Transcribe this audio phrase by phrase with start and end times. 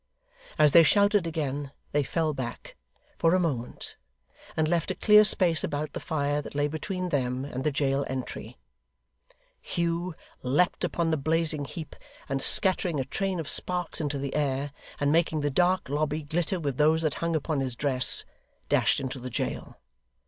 [0.57, 2.75] As they shouted again, they fell back,
[3.19, 3.97] for a moment,
[4.57, 8.03] and left a clear space about the fire that lay between them and the jail
[8.09, 8.57] entry.
[9.61, 11.95] Hugh leapt upon the blazing heap,
[12.27, 16.59] and scattering a train of sparks into the air, and making the dark lobby glitter
[16.59, 18.25] with those that hung upon his dress,
[18.69, 19.77] dashed into the jail.